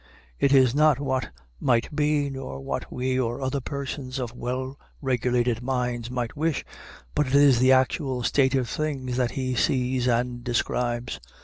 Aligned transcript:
It 0.39 0.51
is 0.51 0.73
not 0.73 0.97
what 0.99 1.29
might 1.59 1.95
be, 1.95 2.31
nor 2.31 2.59
what 2.59 2.91
we 2.91 3.19
or 3.19 3.39
other 3.39 3.61
persons 3.61 4.17
of 4.17 4.35
well 4.35 4.79
regulated 4.99 5.61
minds 5.61 6.09
might 6.09 6.35
wish, 6.35 6.65
but 7.13 7.27
it 7.27 7.35
is 7.35 7.59
the 7.59 7.71
actual 7.73 8.23
state 8.23 8.55
of 8.55 8.67
things 8.67 9.15
that 9.17 9.29
he 9.37 9.53
sees 9.53 10.07
and 10.07 10.43
describes. 10.43 11.19